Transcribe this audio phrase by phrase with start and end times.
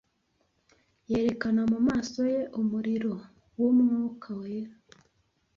[1.09, 3.13] yerekana mumaso ye umuriro
[3.59, 4.73] wumwuka wera